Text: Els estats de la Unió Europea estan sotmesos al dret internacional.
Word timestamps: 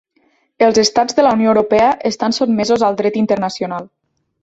Els 0.67 0.79
estats 0.83 1.17
de 1.19 1.27
la 1.27 1.35
Unió 1.37 1.53
Europea 1.53 1.91
estan 2.13 2.37
sotmesos 2.41 2.89
al 2.91 3.01
dret 3.03 3.25
internacional. 3.25 3.91